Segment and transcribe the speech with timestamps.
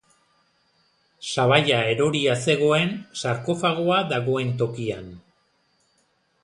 [1.33, 5.17] Sabaia eroria zegoen sarkofagoa dagoen tokian.